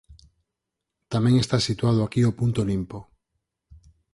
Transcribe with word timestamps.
Tamén 1.13 1.35
está 1.37 1.57
situado 1.61 1.99
aquí 2.03 2.21
o 2.29 2.35
punto 2.39 2.61
limpo. 2.71 2.99